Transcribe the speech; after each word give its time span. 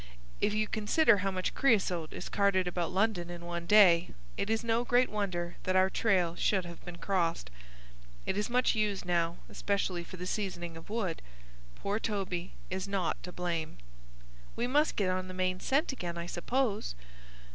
"If 0.41 0.51
you 0.55 0.67
consider 0.67 1.17
how 1.17 1.29
much 1.29 1.53
creasote 1.53 2.11
is 2.11 2.27
carted 2.27 2.67
about 2.67 2.89
London 2.91 3.29
in 3.29 3.45
one 3.45 3.67
day, 3.67 4.09
it 4.35 4.49
is 4.49 4.63
no 4.63 4.83
great 4.83 5.09
wonder 5.11 5.57
that 5.61 5.75
our 5.75 5.91
trail 5.91 6.33
should 6.35 6.65
have 6.65 6.83
been 6.83 6.97
crossed. 6.97 7.51
It 8.25 8.35
is 8.35 8.49
much 8.49 8.73
used 8.73 9.05
now, 9.05 9.37
especially 9.47 10.03
for 10.03 10.17
the 10.17 10.25
seasoning 10.25 10.75
of 10.75 10.89
wood. 10.89 11.21
Poor 11.75 11.99
Toby 11.99 12.53
is 12.71 12.87
not 12.87 13.21
to 13.21 13.31
blame." 13.31 13.77
"We 14.55 14.65
must 14.65 14.95
get 14.95 15.11
on 15.11 15.27
the 15.27 15.35
main 15.35 15.59
scent 15.59 15.91
again, 15.91 16.17
I 16.17 16.25
suppose." 16.25 16.95